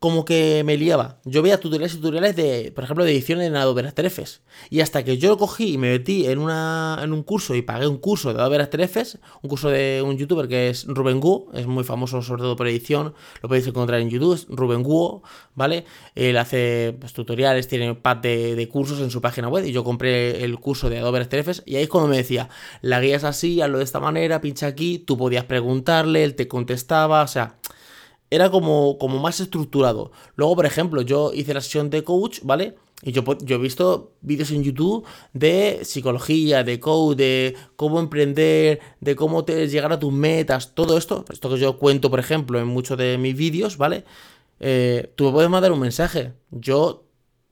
como 0.05 0.23
que 0.23 0.61
me 0.63 0.77
liaba. 0.77 1.17
Yo 1.25 1.41
veía 1.41 1.59
tutoriales 1.59 1.95
y 1.95 1.97
tutoriales 1.97 2.35
de, 2.35 2.71
por 2.75 2.83
ejemplo, 2.83 3.03
de 3.03 3.11
edición 3.11 3.41
en 3.41 3.55
Adobe 3.55 3.87
After 3.87 4.05
Effects. 4.05 4.43
Y 4.69 4.81
hasta 4.81 5.03
que 5.03 5.17
yo 5.17 5.29
lo 5.29 5.37
cogí 5.39 5.73
y 5.73 5.77
me 5.79 5.89
metí 5.89 6.27
en, 6.27 6.37
una, 6.37 6.99
en 7.01 7.11
un 7.11 7.23
curso 7.23 7.55
y 7.55 7.63
pagué 7.63 7.87
un 7.87 7.97
curso 7.97 8.31
de 8.31 8.39
Adobe 8.39 8.61
After 8.61 8.81
Effects, 8.81 9.17
un 9.41 9.49
curso 9.49 9.71
de 9.71 10.03
un 10.05 10.15
youtuber 10.15 10.47
que 10.47 10.69
es 10.69 10.85
Ruben 10.85 11.19
Guo, 11.19 11.47
es 11.55 11.65
muy 11.65 11.83
famoso 11.83 12.21
sobre 12.21 12.43
todo 12.43 12.55
por 12.55 12.67
edición, 12.67 13.15
lo 13.41 13.49
podéis 13.49 13.65
encontrar 13.65 13.99
en 13.99 14.11
YouTube, 14.11 14.35
es 14.35 14.45
Ruben 14.47 14.83
Guo, 14.83 15.23
¿vale? 15.55 15.85
Él 16.13 16.37
hace 16.37 16.95
pues, 16.99 17.13
tutoriales, 17.13 17.67
tiene 17.67 17.89
un 17.89 17.99
de, 18.21 18.69
cursos 18.71 18.99
en 18.99 19.09
su 19.09 19.21
página 19.21 19.47
web 19.47 19.65
y 19.65 19.71
yo 19.71 19.83
compré 19.83 20.43
el 20.43 20.59
curso 20.59 20.87
de 20.87 20.99
Adobe 20.99 21.21
After 21.21 21.39
Effects 21.39 21.63
y 21.65 21.77
ahí 21.77 21.83
es 21.85 21.89
cuando 21.89 22.09
me 22.09 22.17
decía, 22.17 22.47
la 22.83 23.01
guía 23.01 23.15
es 23.15 23.23
así, 23.23 23.59
hazlo 23.59 23.79
de 23.79 23.85
esta 23.85 23.99
manera, 23.99 24.39
pincha 24.39 24.67
aquí, 24.67 24.99
tú 24.99 25.17
podías 25.17 25.45
preguntarle, 25.45 26.23
él 26.23 26.35
te 26.35 26.47
contestaba, 26.47 27.23
o 27.23 27.27
sea 27.27 27.55
era 28.29 28.49
como, 28.49 28.97
como 28.97 29.19
más 29.19 29.39
estructurado. 29.39 30.11
Luego, 30.35 30.55
por 30.55 30.65
ejemplo, 30.65 31.01
yo 31.01 31.31
hice 31.33 31.53
la 31.53 31.61
sesión 31.61 31.89
de 31.89 32.03
coach, 32.03 32.39
¿vale? 32.43 32.75
Y 33.01 33.11
yo, 33.11 33.23
yo 33.39 33.57
he 33.57 33.59
visto 33.59 34.13
vídeos 34.21 34.51
en 34.51 34.63
YouTube 34.63 35.05
de 35.33 35.81
psicología, 35.83 36.63
de 36.63 36.79
coach, 36.79 37.17
de 37.17 37.55
cómo 37.75 37.99
emprender, 37.99 38.79
de 38.99 39.15
cómo 39.15 39.45
te, 39.45 39.67
llegar 39.67 39.91
a 39.91 39.99
tus 39.99 40.11
metas, 40.11 40.73
todo 40.73 40.97
esto. 40.97 41.25
Esto 41.31 41.49
que 41.49 41.57
yo 41.57 41.77
cuento, 41.77 42.09
por 42.09 42.19
ejemplo, 42.19 42.59
en 42.59 42.67
muchos 42.67 42.97
de 42.97 43.17
mis 43.17 43.35
vídeos, 43.35 43.77
¿vale? 43.77 44.05
Eh, 44.59 45.11
tú 45.15 45.25
me 45.25 45.31
puedes 45.31 45.49
mandar 45.49 45.71
un 45.71 45.79
mensaje. 45.79 46.33
Yo 46.51 47.04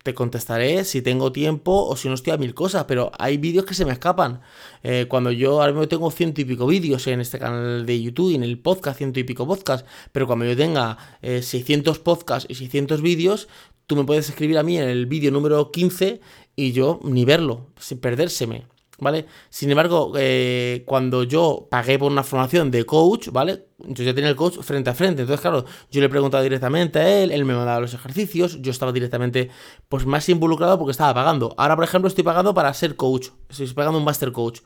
te 0.04 0.14
contestaré 0.14 0.84
si 0.84 1.02
tengo 1.02 1.32
tiempo 1.32 1.88
o 1.88 1.96
si 1.96 2.10
no 2.10 2.14
estoy 2.14 2.34
a 2.34 2.38
mil 2.38 2.54
cosas, 2.54 2.86
pero 2.86 3.12
hay 3.18 3.38
vídeos 3.38 3.66
que 3.66 3.74
se 3.74 3.86
me 3.86 3.94
escapan. 3.94 4.42
Eh, 4.84 5.06
cuando 5.10 5.32
yo 5.32 5.62
ahora 5.62 5.72
mismo 5.72 5.88
tengo 5.88 6.12
ciento 6.12 6.42
y 6.42 6.46
pico 6.46 6.68
vídeos 6.68 7.08
en 7.08 7.22
este 7.22 7.40
canal 7.40 7.86
de 7.86 8.02
YouTube 8.02 8.32
y 8.32 8.36
en 8.36 8.44
el 8.44 8.60
podcast, 8.60 8.98
ciento 8.98 9.20
y 9.20 9.24
pico 9.24 9.48
podcasts, 9.48 9.88
pero 10.12 10.28
cuando 10.28 10.46
yo 10.46 10.56
tenga 10.58 10.98
600 11.22 12.00
podcasts 12.00 12.46
y 12.50 12.56
600 12.56 13.02
vídeos, 13.02 13.48
tú 13.88 13.96
me 13.96 14.04
puedes 14.04 14.30
escribir 14.30 14.58
a 14.58 14.64
mí 14.64 14.78
en 14.78 14.88
el 14.90 15.06
vídeo 15.06 15.32
número 15.32 15.72
15 15.72 16.20
y 16.56 16.72
yo 16.74 17.00
ni 17.04 17.26
verlo, 17.26 17.68
sin 17.80 18.00
perdérseme. 18.00 18.73
¿Vale? 19.00 19.26
Sin 19.50 19.70
embargo, 19.70 20.14
eh, 20.16 20.84
cuando 20.86 21.24
yo 21.24 21.68
pagué 21.70 22.00
por 22.00 22.12
una 22.12 22.24
formación 22.24 22.72
de 22.72 22.86
coach, 22.86 23.30
¿vale? 23.32 23.66
Yo 23.80 24.04
ya 24.04 24.14
tenía 24.14 24.30
el 24.30 24.36
coach 24.36 24.60
frente 24.62 24.90
a 24.90 24.94
frente, 24.94 25.22
entonces 25.22 25.42
claro, 25.42 25.66
yo 25.92 26.02
le 26.02 26.10
preguntaba 26.10 26.44
directamente 26.44 27.00
a 27.00 27.24
él, 27.24 27.32
él 27.32 27.46
me 27.46 27.54
mandaba 27.54 27.80
los 27.80 27.94
ejercicios, 27.94 28.62
yo 28.62 28.72
estaba 28.72 28.92
directamente 28.92 29.50
pues 29.90 30.06
más 30.06 30.28
involucrado 30.30 30.78
porque 30.78 30.92
estaba 30.92 31.14
pagando. 31.14 31.54
Ahora, 31.58 31.76
por 31.76 31.84
ejemplo, 31.84 32.08
estoy 32.08 32.24
pagando 32.24 32.54
para 32.54 32.74
ser 32.74 32.96
coach, 32.96 33.30
estoy 33.50 33.68
pagando 33.68 34.00
un 34.00 34.06
master 34.06 34.32
coach. 34.32 34.62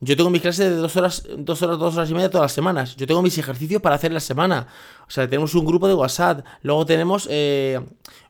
Yo 0.00 0.16
tengo 0.16 0.28
mis 0.28 0.42
clases 0.42 0.70
de 0.70 0.76
dos 0.76 0.96
horas, 0.96 1.26
dos 1.38 1.62
horas, 1.62 1.78
dos 1.78 1.96
horas 1.96 2.10
y 2.10 2.14
media 2.14 2.28
todas 2.30 2.44
las 2.44 2.52
semanas. 2.52 2.96
Yo 2.96 3.06
tengo 3.06 3.22
mis 3.22 3.38
ejercicios 3.38 3.80
para 3.80 3.94
hacer 3.94 4.12
la 4.12 4.20
semana. 4.20 4.66
O 5.06 5.10
sea, 5.10 5.28
tenemos 5.28 5.54
un 5.54 5.64
grupo 5.64 5.88
de 5.88 5.94
WhatsApp. 5.94 6.44
Luego 6.62 6.84
tenemos 6.84 7.26
eh, 7.30 7.80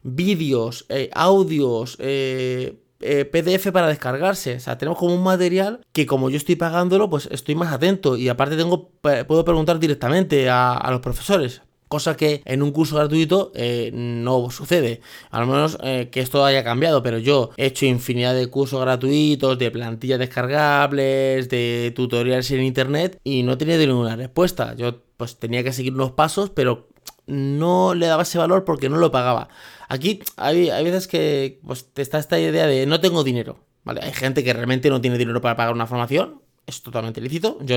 vídeos, 0.02 0.86
eh, 0.88 1.10
audios, 1.14 1.96
eh, 1.98 2.83
eh, 3.04 3.24
PDF 3.26 3.70
para 3.70 3.88
descargarse. 3.88 4.56
O 4.56 4.60
sea, 4.60 4.78
tenemos 4.78 4.98
como 4.98 5.14
un 5.14 5.22
material 5.22 5.80
que 5.92 6.06
como 6.06 6.30
yo 6.30 6.36
estoy 6.36 6.56
pagándolo, 6.56 7.10
pues 7.10 7.28
estoy 7.30 7.54
más 7.54 7.72
atento. 7.72 8.16
Y 8.16 8.28
aparte 8.28 8.56
tengo, 8.56 8.90
puedo 9.00 9.44
preguntar 9.44 9.78
directamente 9.78 10.48
a, 10.50 10.86
los 10.90 11.00
profesores. 11.00 11.62
Cosa 11.88 12.16
que 12.16 12.42
en 12.46 12.62
un 12.62 12.72
curso 12.72 12.96
gratuito 12.96 13.52
eh, 13.54 13.90
no 13.92 14.50
sucede. 14.50 15.00
A 15.30 15.40
lo 15.40 15.46
menos 15.46 15.78
eh, 15.82 16.08
que 16.10 16.20
esto 16.20 16.44
haya 16.44 16.64
cambiado. 16.64 17.02
Pero 17.02 17.18
yo 17.18 17.50
he 17.56 17.66
hecho 17.66 17.84
infinidad 17.86 18.34
de 18.34 18.48
cursos 18.48 18.80
gratuitos, 18.80 19.58
de 19.58 19.70
plantillas 19.70 20.18
descargables, 20.18 21.48
de 21.50 21.92
tutoriales 21.94 22.50
en 22.50 22.62
internet. 22.62 23.20
Y 23.22 23.42
no 23.42 23.58
tenido 23.58 23.78
ninguna 23.80 24.16
respuesta. 24.16 24.74
Yo 24.74 25.02
pues 25.16 25.36
tenía 25.36 25.62
que 25.62 25.72
seguir 25.72 25.92
unos 25.92 26.12
pasos, 26.12 26.50
pero 26.50 26.88
no 27.26 27.94
le 27.94 28.06
daba 28.06 28.22
ese 28.22 28.38
valor 28.38 28.64
porque 28.64 28.88
no 28.88 28.96
lo 28.96 29.10
pagaba. 29.10 29.48
Aquí 29.88 30.20
hay, 30.36 30.84
veces 30.84 31.08
que 31.08 31.60
pues, 31.64 31.86
está 31.96 32.18
esta 32.18 32.38
idea 32.38 32.66
de 32.66 32.86
no 32.86 33.00
tengo 33.00 33.24
dinero. 33.24 33.58
¿vale? 33.84 34.00
Hay 34.02 34.12
gente 34.12 34.42
que 34.42 34.52
realmente 34.52 34.90
no 34.90 35.00
tiene 35.00 35.18
dinero 35.18 35.40
para 35.40 35.56
pagar 35.56 35.74
una 35.74 35.86
formación. 35.86 36.42
Es 36.66 36.82
totalmente 36.82 37.20
lícito. 37.20 37.58
Yo, 37.62 37.76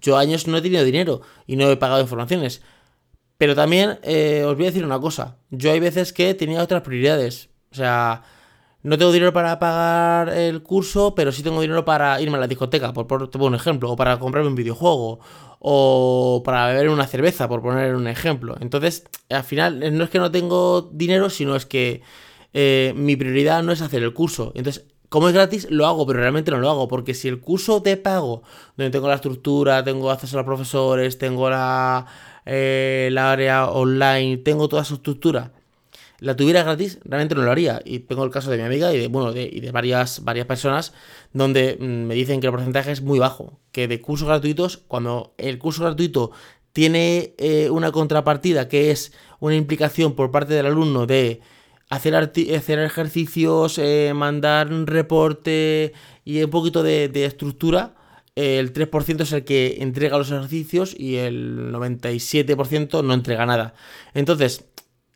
yo 0.00 0.16
años 0.16 0.46
no 0.46 0.56
he 0.56 0.62
tenido 0.62 0.84
dinero 0.84 1.20
y 1.46 1.56
no 1.56 1.70
he 1.70 1.76
pagado 1.76 2.00
informaciones. 2.00 2.62
Pero 3.38 3.54
también 3.54 3.98
eh, 4.02 4.44
os 4.46 4.56
voy 4.56 4.64
a 4.64 4.68
decir 4.68 4.84
una 4.84 4.98
cosa. 4.98 5.38
Yo 5.50 5.72
hay 5.72 5.80
veces 5.80 6.12
que 6.12 6.34
tenía 6.34 6.62
otras 6.62 6.82
prioridades. 6.82 7.50
O 7.70 7.74
sea, 7.74 8.22
no 8.82 8.98
tengo 8.98 9.12
dinero 9.12 9.32
para 9.32 9.58
pagar 9.58 10.28
el 10.28 10.62
curso, 10.62 11.14
pero 11.14 11.32
sí 11.32 11.42
tengo 11.42 11.60
dinero 11.60 11.84
para 11.84 12.20
irme 12.20 12.36
a 12.36 12.40
la 12.40 12.46
discoteca, 12.46 12.92
por, 12.92 13.06
por, 13.06 13.30
por 13.30 13.42
un 13.42 13.54
ejemplo, 13.54 13.90
o 13.90 13.96
para 13.96 14.18
comprarme 14.18 14.50
un 14.50 14.54
videojuego, 14.54 15.20
o 15.66 16.42
para 16.44 16.66
beber 16.66 16.90
una 16.90 17.06
cerveza, 17.06 17.48
por 17.48 17.62
poner 17.62 17.94
un 17.96 18.06
ejemplo. 18.06 18.54
Entonces, 18.60 19.04
al 19.30 19.44
final, 19.44 19.82
eh, 19.82 19.90
no 19.90 20.04
es 20.04 20.10
que 20.10 20.18
no 20.18 20.30
tengo 20.30 20.82
dinero, 20.92 21.30
sino 21.30 21.56
es 21.56 21.64
que 21.64 22.02
eh, 22.52 22.92
mi 22.94 23.16
prioridad 23.16 23.62
no 23.62 23.72
es 23.72 23.80
hacer 23.80 24.02
el 24.02 24.12
curso. 24.12 24.52
Entonces, 24.54 24.84
como 25.08 25.28
es 25.28 25.34
gratis, 25.34 25.66
lo 25.70 25.86
hago, 25.86 26.06
pero 26.06 26.20
realmente 26.20 26.50
no 26.50 26.58
lo 26.58 26.68
hago, 26.68 26.86
porque 26.86 27.14
si 27.14 27.28
el 27.28 27.40
curso 27.40 27.80
te 27.80 27.96
pago, 27.96 28.42
donde 28.76 28.90
tengo 28.90 29.08
la 29.08 29.14
estructura, 29.14 29.82
tengo 29.82 30.10
acceso 30.10 30.36
a 30.36 30.40
los 30.40 30.46
profesores, 30.46 31.16
tengo 31.16 31.48
la, 31.48 32.04
eh, 32.44 33.08
la 33.10 33.32
área 33.32 33.70
online, 33.70 34.36
tengo 34.36 34.68
toda 34.68 34.84
su 34.84 34.96
estructura, 34.96 35.52
la 36.18 36.36
tuviera 36.36 36.62
gratis, 36.62 36.98
realmente 37.04 37.34
no 37.34 37.42
lo 37.42 37.50
haría. 37.50 37.80
Y 37.84 38.00
tengo 38.00 38.24
el 38.24 38.30
caso 38.30 38.50
de 38.50 38.56
mi 38.56 38.62
amiga 38.62 38.92
y 38.94 38.98
de, 38.98 39.08
bueno, 39.08 39.32
de, 39.32 39.48
y 39.50 39.60
de 39.60 39.70
varias, 39.70 40.24
varias 40.24 40.46
personas 40.46 40.92
donde 41.32 41.76
mm, 41.78 42.06
me 42.06 42.14
dicen 42.14 42.40
que 42.40 42.46
el 42.46 42.52
porcentaje 42.52 42.92
es 42.92 43.02
muy 43.02 43.18
bajo. 43.18 43.58
Que 43.72 43.88
de 43.88 44.00
cursos 44.00 44.28
gratuitos, 44.28 44.78
cuando 44.78 45.34
el 45.38 45.58
curso 45.58 45.84
gratuito 45.84 46.30
tiene 46.72 47.34
eh, 47.38 47.70
una 47.70 47.92
contrapartida 47.92 48.68
que 48.68 48.90
es 48.90 49.12
una 49.40 49.54
implicación 49.54 50.14
por 50.14 50.30
parte 50.30 50.54
del 50.54 50.66
alumno 50.66 51.06
de 51.06 51.40
hacer, 51.90 52.14
hacer 52.14 52.78
ejercicios, 52.80 53.78
eh, 53.78 54.12
mandar 54.14 54.72
un 54.72 54.86
reporte 54.86 55.92
y 56.24 56.42
un 56.42 56.50
poquito 56.50 56.82
de, 56.82 57.08
de 57.08 57.26
estructura, 57.26 57.94
el 58.36 58.72
3% 58.72 59.20
es 59.20 59.32
el 59.32 59.44
que 59.44 59.76
entrega 59.80 60.18
los 60.18 60.30
ejercicios 60.30 60.94
y 60.98 61.16
el 61.16 61.72
97% 61.72 63.04
no 63.04 63.14
entrega 63.14 63.46
nada. 63.46 63.74
Entonces, 64.12 64.64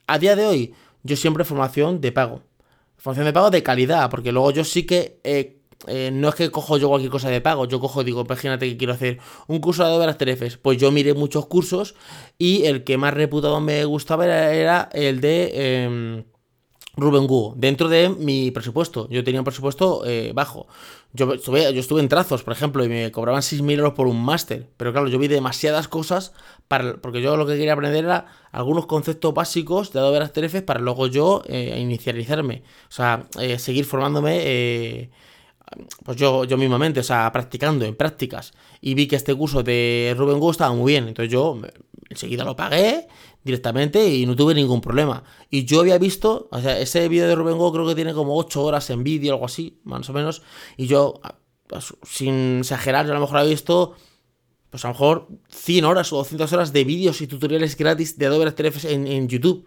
a 0.06 0.18
día 0.18 0.36
de 0.36 0.46
hoy, 0.46 0.74
yo 1.02 1.16
siempre 1.16 1.44
formación 1.44 2.00
de 2.00 2.12
pago. 2.12 2.42
Formación 2.96 3.26
de 3.26 3.32
pago 3.32 3.50
de 3.50 3.62
calidad, 3.62 4.10
porque 4.10 4.32
luego 4.32 4.50
yo 4.50 4.64
sí 4.64 4.84
que... 4.84 5.20
Eh, 5.24 5.54
eh, 5.86 6.10
no 6.12 6.28
es 6.28 6.34
que 6.34 6.50
cojo 6.50 6.76
yo 6.76 6.88
cualquier 6.88 7.12
cosa 7.12 7.30
de 7.30 7.40
pago, 7.40 7.64
yo 7.66 7.78
cojo, 7.78 8.02
digo, 8.02 8.22
imagínate 8.22 8.68
que 8.68 8.76
quiero 8.76 8.94
hacer 8.94 9.20
un 9.46 9.60
curso 9.60 9.84
de 9.84 9.90
Adobe 9.90 10.06
After 10.06 10.58
pues 10.60 10.76
yo 10.76 10.90
miré 10.90 11.14
muchos 11.14 11.46
cursos 11.46 11.94
y 12.36 12.64
el 12.64 12.82
que 12.82 12.98
más 12.98 13.14
reputado 13.14 13.60
me 13.60 13.84
gustaba 13.84 14.26
era, 14.26 14.88
el 14.92 15.20
de 15.20 15.50
eh, 15.54 16.24
Rubén 16.98 17.26
Gu, 17.26 17.54
dentro 17.56 17.88
de 17.88 18.08
mi 18.08 18.50
presupuesto. 18.50 19.08
Yo 19.08 19.22
tenía 19.24 19.40
un 19.40 19.44
presupuesto 19.44 20.04
eh, 20.04 20.32
bajo. 20.34 20.66
Yo 21.12 21.32
estuve, 21.32 21.72
yo 21.72 21.80
estuve 21.80 22.00
en 22.00 22.08
trazos, 22.08 22.42
por 22.42 22.52
ejemplo, 22.52 22.84
y 22.84 22.88
me 22.88 23.10
cobraban 23.12 23.40
6.000 23.40 23.78
euros 23.78 23.94
por 23.94 24.06
un 24.06 24.22
máster. 24.22 24.68
Pero 24.76 24.92
claro, 24.92 25.08
yo 25.08 25.18
vi 25.18 25.28
demasiadas 25.28 25.88
cosas 25.88 26.32
para, 26.66 26.96
porque 26.96 27.22
yo 27.22 27.36
lo 27.36 27.46
que 27.46 27.56
quería 27.56 27.72
aprender 27.72 28.04
era 28.04 28.26
algunos 28.52 28.86
conceptos 28.86 29.32
básicos 29.32 29.92
de 29.92 30.00
Adobe 30.00 30.18
After 30.18 30.44
Effects 30.44 30.66
para 30.66 30.80
luego 30.80 31.06
yo 31.06 31.42
eh, 31.46 31.78
inicializarme. 31.80 32.62
O 32.88 32.92
sea, 32.92 33.26
eh, 33.40 33.58
seguir 33.58 33.84
formándome 33.84 34.40
eh, 34.42 35.10
pues 36.04 36.16
yo, 36.16 36.44
yo 36.44 36.56
mismamente, 36.56 37.00
o 37.00 37.04
sea, 37.04 37.30
practicando 37.32 37.84
en 37.84 37.94
prácticas. 37.94 38.52
Y 38.80 38.94
vi 38.94 39.06
que 39.06 39.16
este 39.16 39.34
curso 39.34 39.62
de 39.62 40.14
Rubén 40.16 40.38
Gu 40.38 40.50
estaba 40.50 40.74
muy 40.74 40.92
bien. 40.92 41.08
Entonces 41.08 41.32
yo 41.32 41.60
enseguida 42.08 42.44
lo 42.44 42.56
pagué 42.56 43.08
directamente 43.48 44.14
y 44.14 44.26
no 44.26 44.36
tuve 44.36 44.54
ningún 44.54 44.80
problema. 44.80 45.24
Y 45.50 45.64
yo 45.64 45.80
había 45.80 45.98
visto, 45.98 46.48
o 46.50 46.60
sea, 46.60 46.78
ese 46.78 47.08
vídeo 47.08 47.26
de 47.26 47.34
Rubén 47.34 47.56
Go 47.56 47.72
creo 47.72 47.86
que 47.86 47.94
tiene 47.94 48.12
como 48.12 48.36
8 48.36 48.62
horas 48.62 48.90
en 48.90 49.02
vídeo, 49.02 49.32
algo 49.32 49.46
así, 49.46 49.80
más 49.84 50.08
o 50.10 50.12
menos. 50.12 50.42
Y 50.76 50.86
yo, 50.86 51.20
sin 52.02 52.58
exagerar, 52.58 53.06
yo 53.06 53.12
a 53.12 53.14
lo 53.14 53.22
mejor 53.22 53.38
había 53.38 53.50
visto, 53.50 53.94
pues 54.70 54.84
a 54.84 54.88
lo 54.88 54.94
mejor 54.94 55.28
100 55.48 55.84
horas 55.84 56.12
o 56.12 56.16
200 56.18 56.52
horas 56.52 56.72
de 56.72 56.84
vídeos 56.84 57.20
y 57.22 57.26
tutoriales 57.26 57.76
gratis 57.76 58.18
de 58.18 58.26
Adobe 58.26 58.46
After 58.46 58.66
Effects 58.66 58.84
en, 58.92 59.06
en 59.06 59.28
YouTube. 59.28 59.66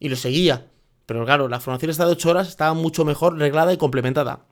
Y 0.00 0.08
lo 0.08 0.16
seguía. 0.16 0.70
Pero 1.06 1.24
claro, 1.24 1.48
la 1.48 1.60
formación 1.60 1.90
esta 1.90 2.06
de 2.06 2.12
8 2.12 2.30
horas 2.30 2.48
estaba 2.48 2.74
mucho 2.74 3.04
mejor 3.04 3.38
reglada 3.38 3.72
y 3.72 3.76
complementada. 3.76 4.46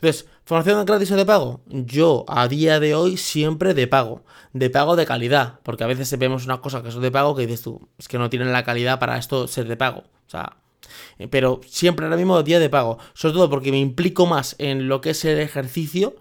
Entonces, 0.00 0.26
¿formación 0.44 0.84
gratis 0.86 1.10
o 1.10 1.16
de 1.16 1.26
pago? 1.26 1.60
Yo, 1.66 2.24
a 2.28 2.46
día 2.46 2.78
de 2.78 2.94
hoy, 2.94 3.16
siempre 3.16 3.74
de 3.74 3.88
pago. 3.88 4.22
De 4.52 4.70
pago 4.70 4.94
de 4.94 5.06
calidad. 5.06 5.58
Porque 5.64 5.82
a 5.82 5.88
veces 5.88 6.16
vemos 6.18 6.44
una 6.44 6.60
cosa 6.60 6.84
que 6.84 6.92
son 6.92 7.02
de 7.02 7.10
pago 7.10 7.34
que 7.34 7.46
dices 7.46 7.62
tú, 7.62 7.88
es 7.98 8.06
que 8.06 8.16
no 8.16 8.30
tienen 8.30 8.52
la 8.52 8.62
calidad 8.62 9.00
para 9.00 9.18
esto 9.18 9.48
ser 9.48 9.66
de 9.66 9.76
pago. 9.76 10.04
O 10.26 10.30
sea, 10.30 10.56
eh, 11.18 11.26
pero 11.26 11.60
siempre 11.66 12.06
ahora 12.06 12.16
mismo 12.16 12.40
día 12.44 12.60
de 12.60 12.70
pago. 12.70 12.98
Sobre 13.12 13.34
todo 13.34 13.50
porque 13.50 13.72
me 13.72 13.80
implico 13.80 14.26
más 14.26 14.54
en 14.58 14.88
lo 14.88 15.00
que 15.00 15.10
es 15.10 15.24
el 15.24 15.40
ejercicio. 15.40 16.14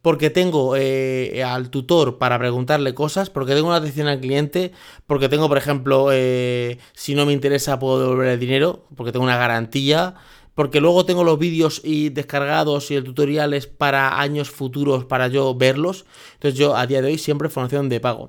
Porque 0.00 0.30
tengo 0.30 0.76
eh, 0.76 1.44
al 1.44 1.68
tutor 1.68 2.16
para 2.16 2.38
preguntarle 2.38 2.94
cosas, 2.94 3.28
porque 3.28 3.52
tengo 3.52 3.68
una 3.68 3.76
atención 3.76 4.08
al 4.08 4.18
cliente, 4.18 4.72
porque 5.06 5.28
tengo, 5.28 5.46
por 5.46 5.58
ejemplo, 5.58 6.08
eh, 6.10 6.78
si 6.94 7.14
no 7.14 7.26
me 7.26 7.34
interesa 7.34 7.78
puedo 7.78 8.00
devolver 8.00 8.28
el 8.28 8.40
dinero, 8.40 8.86
porque 8.96 9.12
tengo 9.12 9.26
una 9.26 9.36
garantía, 9.36 10.14
porque 10.60 10.82
luego 10.82 11.06
tengo 11.06 11.24
los 11.24 11.38
vídeos 11.38 11.80
y 11.82 12.10
descargados 12.10 12.90
y 12.90 13.00
tutoriales 13.00 13.66
para 13.66 14.20
años 14.20 14.50
futuros 14.50 15.06
para 15.06 15.26
yo 15.28 15.54
verlos. 15.54 16.04
Entonces 16.34 16.60
yo 16.60 16.76
a 16.76 16.86
día 16.86 17.00
de 17.00 17.08
hoy 17.08 17.16
siempre 17.16 17.48
formación 17.48 17.88
de 17.88 17.98
pago. 17.98 18.28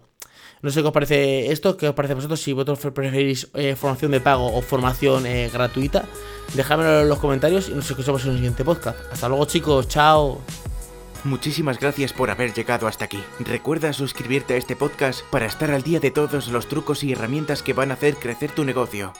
No 0.61 0.71
sé 0.71 0.81
qué 0.81 0.87
os 0.87 0.93
parece 0.93 1.51
esto, 1.51 1.75
qué 1.75 1.89
os 1.89 1.93
parece 1.93 2.13
a 2.13 2.15
vosotros, 2.15 2.39
si 2.39 2.53
vosotros 2.53 2.93
preferís 2.93 3.49
eh, 3.53 3.75
formación 3.75 4.11
de 4.11 4.21
pago 4.21 4.47
o 4.47 4.61
formación 4.61 5.25
eh, 5.25 5.49
gratuita. 5.51 6.05
Dejadmelo 6.53 7.01
en 7.01 7.09
los 7.09 7.19
comentarios 7.19 7.67
y 7.67 7.73
nos 7.73 7.89
escuchamos 7.89 8.23
en 8.23 8.29
el 8.29 8.35
siguiente 8.37 8.63
podcast. 8.63 8.97
Hasta 9.11 9.27
luego 9.27 9.43
chicos, 9.43 9.89
chao. 9.89 10.39
Muchísimas 11.25 11.81
gracias 11.81 12.13
por 12.13 12.29
haber 12.29 12.53
llegado 12.53 12.87
hasta 12.87 13.03
aquí. 13.03 13.19
Recuerda 13.41 13.91
suscribirte 13.91 14.53
a 14.53 14.57
este 14.57 14.77
podcast 14.77 15.25
para 15.31 15.47
estar 15.47 15.69
al 15.71 15.83
día 15.83 15.99
de 15.99 16.11
todos 16.11 16.47
los 16.47 16.69
trucos 16.69 17.03
y 17.03 17.11
herramientas 17.11 17.61
que 17.61 17.73
van 17.73 17.91
a 17.91 17.95
hacer 17.95 18.15
crecer 18.15 18.51
tu 18.51 18.63
negocio. 18.63 19.11